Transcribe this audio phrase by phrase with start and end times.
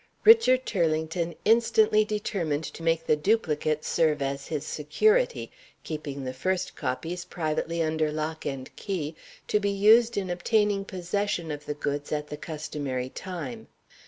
[0.25, 5.51] Richard Turlington instantly determined to make the duplicates serve as his security,
[5.83, 9.15] keeping the first copies privately under lock and key,
[9.47, 13.67] to be used in obtaining possession of the goods at the customary time.